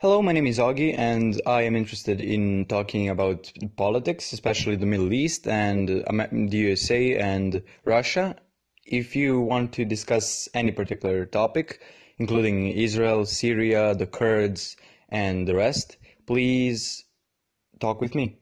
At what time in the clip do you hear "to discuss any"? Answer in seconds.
9.74-10.72